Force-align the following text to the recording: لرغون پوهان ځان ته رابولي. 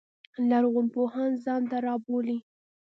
لرغون 0.49 0.87
پوهان 0.93 1.31
ځان 1.43 1.61
ته 1.71 1.77
رابولي. 1.85 2.37